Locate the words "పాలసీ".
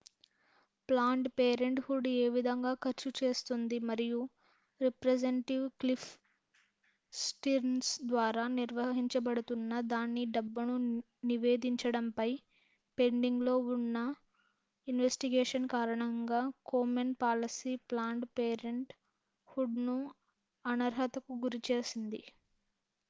17.21-17.75